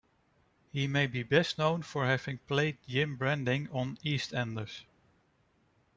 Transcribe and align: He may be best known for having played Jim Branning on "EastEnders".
He 0.71 0.87
may 0.87 1.05
be 1.05 1.21
best 1.21 1.59
known 1.59 1.83
for 1.83 2.07
having 2.07 2.39
played 2.47 2.79
Jim 2.87 3.17
Branning 3.17 3.69
on 3.71 3.97
"EastEnders". 3.97 4.85